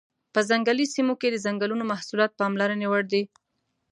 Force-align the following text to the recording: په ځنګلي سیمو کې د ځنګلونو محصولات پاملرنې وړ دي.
په 0.33 0.39
ځنګلي 0.49 0.85
سیمو 0.95 1.13
کې 1.21 1.27
د 1.31 1.37
ځنګلونو 1.45 1.83
محصولات 1.91 2.31
پاملرنې 2.41 2.87
وړ 2.89 3.03
دي. 3.13 3.23